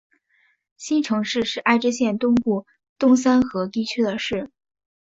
[0.77, 2.65] 新城市是爱知县东部
[2.97, 4.49] 东三河地区的市。